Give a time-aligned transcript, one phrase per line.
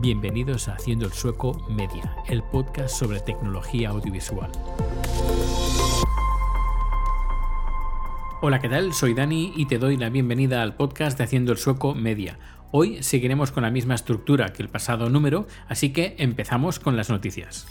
[0.00, 4.50] Bienvenidos a Haciendo el Sueco Media, el podcast sobre tecnología audiovisual.
[8.40, 8.94] Hola, ¿qué tal?
[8.94, 12.38] Soy Dani y te doy la bienvenida al podcast de Haciendo el Sueco Media.
[12.70, 17.10] Hoy seguiremos con la misma estructura que el pasado número, así que empezamos con las
[17.10, 17.66] noticias.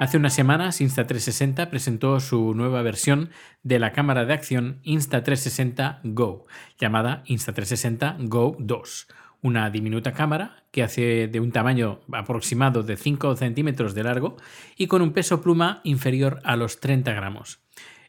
[0.00, 3.28] Hace unas semanas Insta360 presentó su nueva versión
[3.62, 6.46] de la cámara de acción Insta360 Go,
[6.78, 9.08] llamada Insta360 Go 2,
[9.42, 14.38] una diminuta cámara que hace de un tamaño aproximado de 5 centímetros de largo
[14.74, 17.60] y con un peso pluma inferior a los 30 gramos.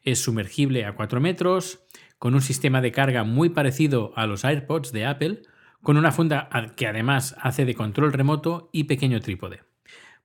[0.01, 1.83] Es sumergible a 4 metros,
[2.17, 5.41] con un sistema de carga muy parecido a los AirPods de Apple,
[5.81, 6.47] con una funda
[6.77, 9.63] que además hace de control remoto y pequeño trípode.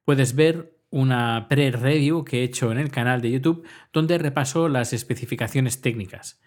[0.05, 4.93] Puedes ver una pre-review que he hecho en el canal de YouTube donde repaso las
[4.93, 6.41] especificaciones técnicas.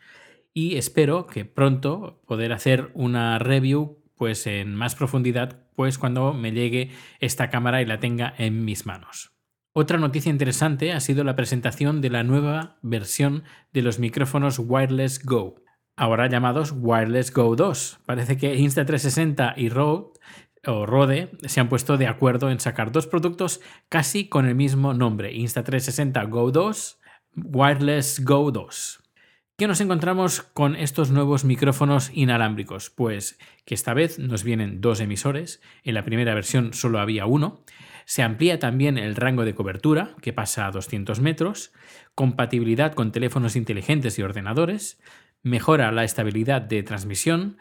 [0.53, 6.52] Y espero que pronto poder hacer una review pues en más profundidad pues cuando me
[6.52, 9.31] llegue esta cámara y la tenga en mis manos.
[9.72, 15.23] Otra noticia interesante ha sido la presentación de la nueva versión de los micrófonos Wireless
[15.23, 15.64] Go,
[15.95, 17.99] ahora llamados Wireless Go 2.
[18.05, 20.19] Parece que Insta360 y Rode
[20.70, 24.94] o Rode se han puesto de acuerdo en sacar dos productos casi con el mismo
[24.94, 27.00] nombre, Insta360 Go 2,
[27.36, 29.03] Wireless Go 2.
[29.58, 32.89] ¿Qué nos encontramos con estos nuevos micrófonos inalámbricos?
[32.89, 37.66] Pues que esta vez nos vienen dos emisores, en la primera versión solo había uno,
[38.06, 41.73] se amplía también el rango de cobertura, que pasa a 200 metros,
[42.16, 45.02] compatibilidad con teléfonos inteligentes y ordenadores,
[45.44, 47.58] mejora la estabilidad de transmisión,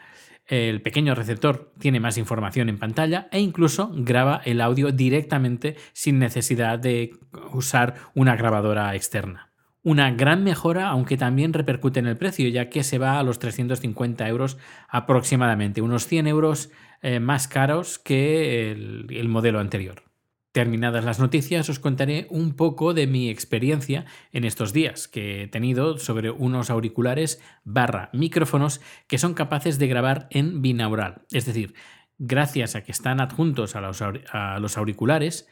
[0.49, 6.17] el pequeño receptor tiene más información en pantalla e incluso graba el audio directamente sin
[6.17, 7.11] necesidad de
[7.53, 9.51] usar una grabadora externa.
[9.83, 13.39] Una gran mejora, aunque también repercute en el precio, ya que se va a los
[13.39, 14.57] 350 euros
[14.89, 20.08] aproximadamente, unos 100 euros eh, más caros que el modelo anterior.
[20.51, 25.47] Terminadas las noticias, os contaré un poco de mi experiencia en estos días que he
[25.47, 31.21] tenido sobre unos auriculares barra micrófonos que son capaces de grabar en binaural.
[31.31, 31.75] Es decir,
[32.17, 35.47] gracias a que están adjuntos a los, auriculares,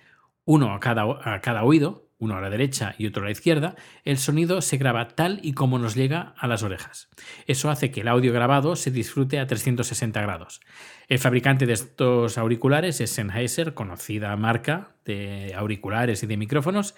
[0.46, 3.76] uno a cada, a cada oído, uno a la derecha y otro a la izquierda,
[4.04, 7.10] el sonido se graba tal y como nos llega a las orejas.
[7.46, 10.62] Eso hace que el audio grabado se disfrute a 360 grados.
[11.08, 16.96] El fabricante de estos auriculares es Sennheiser, conocida marca de auriculares y de micrófonos,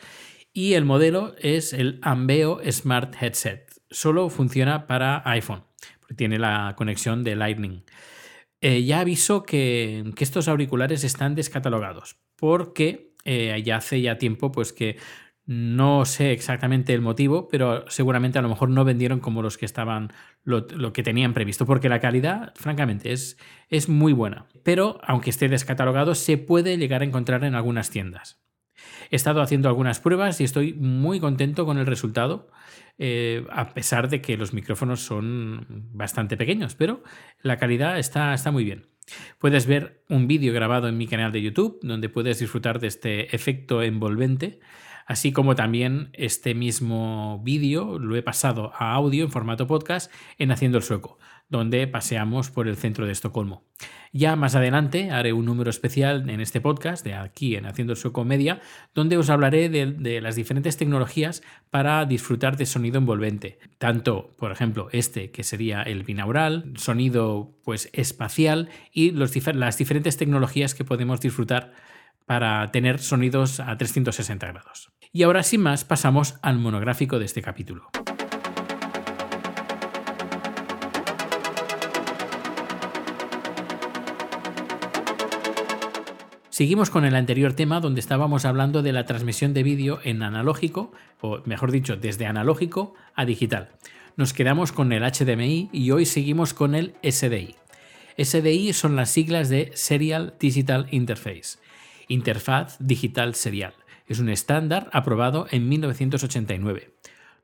[0.54, 3.72] y el modelo es el Ambeo Smart Headset.
[3.92, 5.64] Solo funciona para iPhone,
[6.00, 7.84] porque tiene la conexión de Lightning.
[8.62, 14.52] Eh, ya aviso que, que estos auriculares están descatalogados, porque eh, ya hace ya tiempo
[14.52, 14.98] pues que
[15.46, 19.66] no sé exactamente el motivo, pero seguramente a lo mejor no vendieron como los que
[19.66, 20.12] estaban,
[20.44, 23.38] lo, que tenían previsto, porque la calidad, francamente, es,
[23.70, 24.48] es muy buena.
[24.64, 28.42] Pero aunque esté descatalogado, se puede llegar a encontrar en algunas tiendas.
[29.12, 32.50] He estado haciendo algunas pruebas y estoy muy contento con el resultado,
[32.98, 37.04] eh, a pesar de que los micrófonos son bastante pequeños, pero
[37.44, 38.89] la calidad está, está muy bien.
[39.38, 43.36] Puedes ver un vídeo grabado en mi canal de YouTube donde puedes disfrutar de este
[43.36, 44.60] efecto envolvente,
[45.10, 50.52] así como también este mismo vídeo lo he pasado a audio en formato podcast en
[50.52, 51.18] Haciendo el Sueco,
[51.50, 53.66] donde paseamos por el centro de Estocolmo.
[54.14, 57.98] Ya más adelante haré un número especial en este podcast, de aquí en Haciendo el
[57.98, 58.62] Sueco Media,
[58.94, 61.42] donde os hablaré de, las diferentes tecnologías
[61.72, 63.58] para disfrutar de sonido envolvente.
[63.80, 70.76] Tanto, por ejemplo, este que sería el binaural, sonido pues espacial y las diferentes tecnologías
[70.76, 71.74] que podemos disfrutar
[72.28, 74.92] para tener sonidos a 360 grados.
[75.12, 77.90] Y ahora sin más pasamos al monográfico de este capítulo.
[86.50, 90.92] Seguimos con el anterior tema donde estábamos hablando de la transmisión de vídeo en analógico,
[91.22, 93.70] o mejor dicho, desde analógico a digital.
[94.16, 97.56] Nos quedamos con el HDMI y hoy seguimos con el SDI.
[98.18, 101.58] SDI son las siglas de Serial Digital Interface,
[102.10, 103.79] Interfaz Digital Serial.
[104.10, 106.96] Es un estándar aprobado en 1989.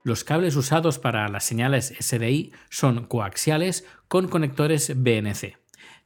[0.01, 5.59] Los cables usados para las señales SDI son coaxiales con conectores BNC.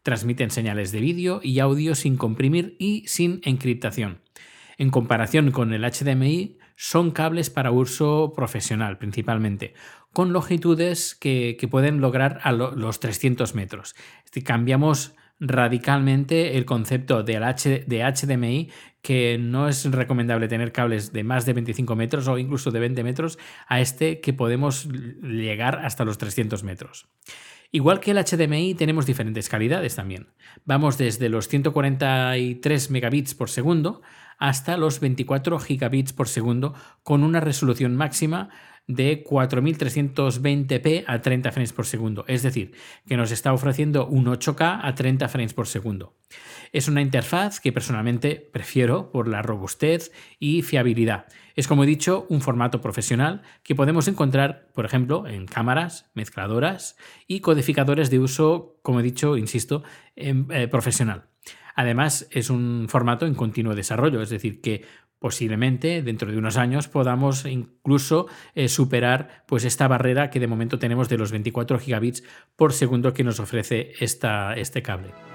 [0.04, 4.20] Transmiten señales de vídeo y audio sin comprimir y sin encriptación.
[4.78, 9.74] En comparación con el HDMI, son cables para uso profesional principalmente,
[10.12, 13.96] con longitudes que, pueden lograr a los 300 metros.
[14.44, 18.70] cambiamos radicalmente el concepto de HDMI,
[19.02, 23.04] que no es recomendable tener cables de más de 25 metros o incluso de 20
[23.04, 24.88] metros, a este que podemos
[25.22, 27.08] llegar hasta los 300 metros.
[27.72, 30.30] Igual que el HDMI tenemos diferentes calidades también.
[30.66, 34.02] Vamos desde los 143 megabits por segundo
[34.40, 38.50] hasta los 24 gigabits por segundo con una resolución máxima
[38.90, 42.74] de 4320p a 30 frames por segundo, es decir,
[43.08, 46.16] que nos está ofreciendo un 8K a 30 frames por segundo.
[46.74, 51.28] Es una interfaz que personalmente prefiero por la robustez y fiabilidad.
[51.56, 56.98] Es, como he dicho, un formato profesional que podemos encontrar, por ejemplo, en cámaras, mezcladoras
[57.28, 59.84] y codificadores de uso, como he dicho, insisto,
[60.16, 61.26] eh, profesional.
[61.76, 64.84] Además, es un formato en continuo desarrollo, es decir, que
[65.20, 70.80] posiblemente dentro de unos años podamos incluso eh, superar pues esta barrera que de momento
[70.80, 72.24] tenemos de los 24 gigabits
[72.56, 75.29] por segundo que nos ofrece esta, este cable.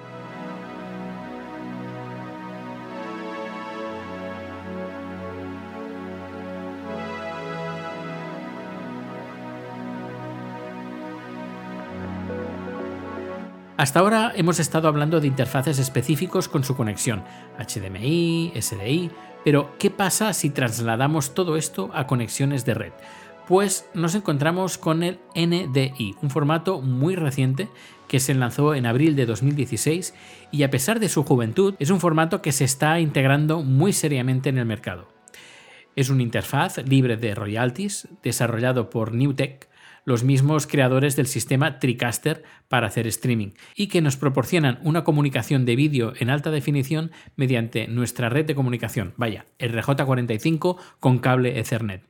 [13.85, 17.23] Hasta ahora hemos estado hablando de interfaces específicos con su conexión,
[17.59, 19.11] HDMI, SDI,
[19.45, 22.93] pero ¿qué pasa si trasladamos todo esto a conexiones de red?
[23.47, 27.69] Pues nos encontramos con el NDI, un formato muy reciente
[28.09, 30.15] que se lanzó en abril de 2016
[30.51, 34.49] y a pesar de su juventud es un formato que se está integrando muy seriamente
[34.49, 35.09] en el mercado.
[35.95, 39.69] Es una interfaz libre de royalties desarrollado por Newtek
[40.05, 45.65] los mismos creadores del sistema TriCaster para hacer streaming, y que nos proporcionan una comunicación
[45.65, 52.03] de vídeo en alta definición mediante nuestra red de comunicación, vaya, RJ45 con cable Ethernet.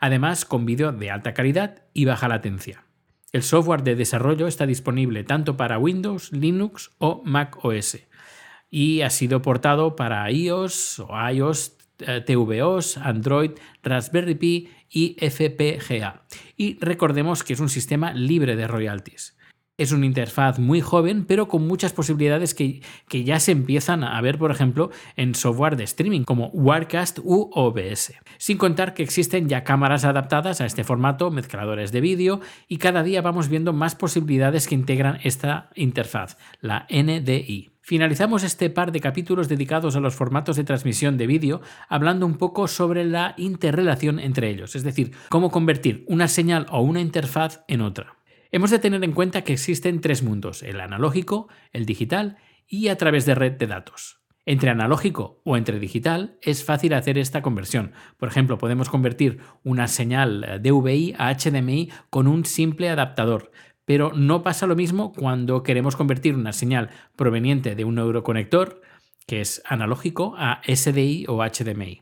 [0.00, 2.84] Además, con vídeo de alta calidad y baja latencia.
[3.32, 7.98] El software de desarrollo está disponible tanto para Windows, Linux o Mac OS
[8.72, 13.52] y ha sido portado para iOS o iOS, tvOS, Android,
[13.82, 16.22] Raspberry Pi y FPGA.
[16.56, 19.36] Y recordemos que es un sistema libre de royalties.
[19.78, 24.20] Es una interfaz muy joven, pero con muchas posibilidades que, que, ya se empiezan a
[24.20, 28.12] ver, por ejemplo, en software de streaming como Wirecast u OBS.
[28.36, 33.02] Sin contar que existen ya cámaras adaptadas a este formato, mezcladores de vídeo, y cada
[33.02, 37.71] día vamos viendo más posibilidades que integran esta interfaz, la NDI.
[37.84, 42.38] Finalizamos este par de capítulos dedicados a los formatos de transmisión de vídeo hablando un
[42.38, 47.64] poco sobre la interrelación entre ellos, es decir, cómo convertir una señal o una interfaz
[47.66, 48.18] en otra.
[48.52, 52.36] Hemos de tener en cuenta que existen tres mundos, el analógico, el digital
[52.68, 54.22] y a través de red de datos.
[54.44, 57.92] Entre analógico o entre digital es fácil hacer esta conversión.
[58.16, 63.52] Por ejemplo, podemos convertir una señal DVI a HDMI con un simple adaptador,
[63.92, 68.80] pero no pasa lo mismo cuando queremos convertir una señal proveniente de un neuroconector,
[69.26, 72.00] que es analógico, a SDI o HDMI.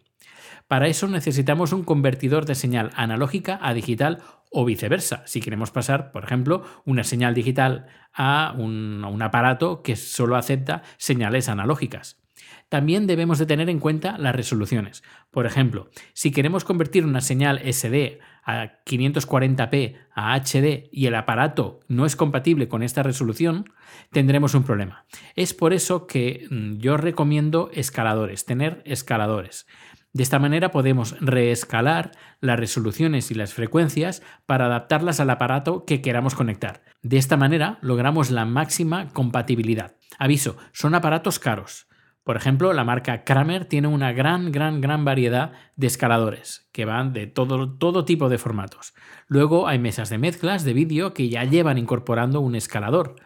[0.69, 4.22] Para eso necesitamos un convertidor de señal analógica a digital
[4.52, 9.96] o viceversa, si queremos pasar, por ejemplo, una señal digital a un, un aparato que
[9.96, 12.22] solo acepta señales analógicas.
[12.69, 15.02] También debemos de tener en cuenta las resoluciones.
[15.32, 21.81] Por ejemplo, si queremos convertir una señal SD a 540p a HD y el aparato
[21.88, 23.64] no es compatible con esta resolución,
[24.12, 25.06] tendremos un problema.
[25.37, 29.66] Es por eso que mm, yo recomiendo escaladores, tener escaladores.
[30.12, 32.10] De esta manera podemos reescalar
[32.40, 36.82] las resoluciones y las frecuencias para adaptarlas al aparato que queramos conectar.
[37.02, 39.94] De esta manera logramos la máxima compatibilidad.
[40.18, 41.87] Aviso, son aparatos caros.
[42.30, 47.12] Por ejemplo, la marca Kramer tiene una gran, gran, gran variedad de escaladores que van
[47.12, 48.94] de todo, todo tipo de formatos.
[49.26, 53.16] Luego hay mesas de mezclas de vídeo que ya llevan incorporando un escalador.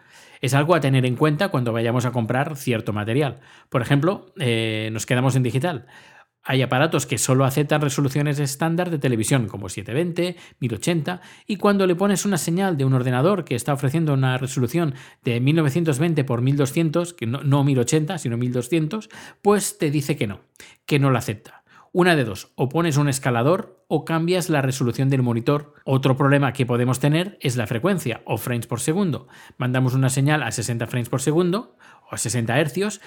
[0.41, 3.41] Es algo a tener en cuenta cuando vayamos a comprar cierto material.
[3.69, 5.85] Por ejemplo, eh, nos quedamos en digital.
[6.47, 11.95] Hay aparatos que solo aceptan resoluciones estándar de televisión como 720, 1080 y cuando le
[11.95, 17.13] pones una señal de un ordenador que está ofreciendo una resolución de 1920 x 1200,
[17.15, 19.09] que no, no 1080 sino 1200,
[19.41, 20.41] pues te dice que no,
[20.85, 21.63] que no la acepta.
[21.97, 25.75] Una de dos, o pones un escalador o cambias la resolución del monitor.
[25.85, 29.29] Otro problema que podemos tener es la frecuencia o frames por segundo.
[29.57, 31.77] Mandamos una señal a 60 frames por segundo
[32.11, 32.99] o a 60 hercios,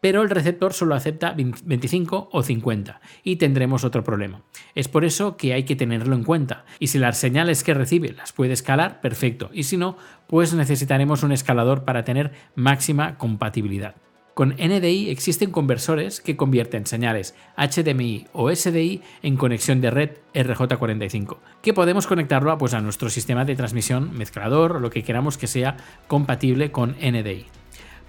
[0.00, 4.42] pero el receptor solo acepta 25 o 50 y tendremos otro problema.
[4.74, 8.12] Es por eso que hay que tenerlo en cuenta y si las señales que recibe
[8.12, 13.96] las puede escalar, perfecto, y si no, pues necesitaremos un escalador para tener máxima compatibilidad.
[14.36, 21.38] Con NDI existen conversores que convierten señales HDMI o SDI en conexión de red RJ45,
[21.62, 25.46] que podemos conectarlo pues, a nuestro sistema de transmisión, mezclador o lo que queramos que
[25.46, 27.46] sea compatible con NDI.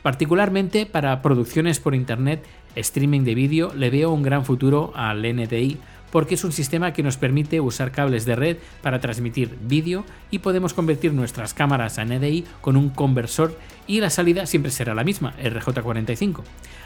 [0.07, 2.41] Particularmente para producciones por Internet,
[2.75, 5.79] streaming de vídeo, le veo un gran futuro al NDI
[6.11, 10.39] porque es un sistema que nos permite usar cables de red para transmitir vídeo y
[10.39, 15.03] podemos convertir nuestras cámaras a NDI con un conversor y la salida siempre será la
[15.03, 16.41] misma, RJ45.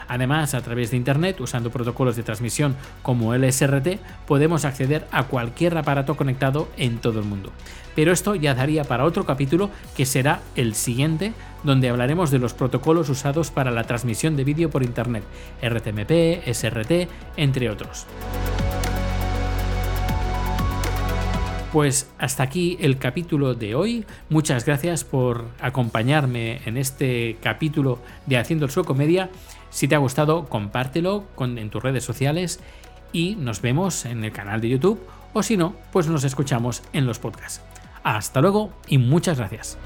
[0.07, 3.97] Además, a través de Internet, usando protocolos de transmisión como LSRT,
[4.27, 7.51] podemos acceder a cualquier aparato conectado en todo el mundo.
[7.95, 12.53] Pero esto ya daría para otro capítulo que será el siguiente, donde hablaremos de los
[12.53, 15.23] protocolos usados para la transmisión de vídeo por Internet,
[15.61, 18.05] RTMP, SRT, entre otros.
[21.71, 24.05] Pues hasta aquí el capítulo de hoy.
[24.29, 29.29] Muchas gracias por acompañarme en este capítulo de Haciendo el Sueco Media.
[29.69, 32.59] Si te ha gustado, compártelo en tus redes sociales
[33.13, 34.99] y nos vemos en el canal de YouTube
[35.31, 37.61] o si no, pues nos escuchamos en los podcasts.
[38.03, 39.77] Hasta luego y muchas gracias.